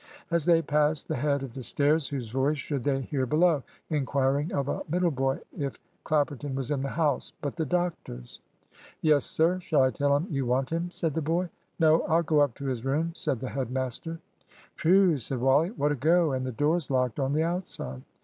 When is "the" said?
1.07-1.15, 1.53-1.61, 6.81-6.89, 7.55-7.67, 11.13-11.21, 13.41-13.49, 16.47-16.51, 17.33-17.43